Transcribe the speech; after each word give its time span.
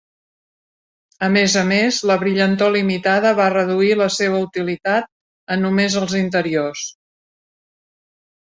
A 1.27 1.27
més 1.33 1.57
a 1.61 1.61
més, 1.71 1.99
la 2.11 2.15
brillantor 2.23 2.73
limitada 2.77 3.33
va 3.41 3.51
reduir 3.55 3.91
la 3.99 4.09
seva 4.17 4.41
utilitat 4.49 5.09
a 5.57 5.59
només 5.67 5.99
els 6.03 6.17
interiors. 6.25 6.91